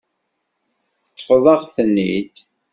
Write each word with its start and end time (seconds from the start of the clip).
Teṭṭfeḍ-aɣ-ten-id. 1.05 2.35